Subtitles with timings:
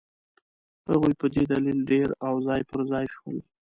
[0.89, 3.37] هغوی په دې دلیل ډېر او ځای پر ځای شول.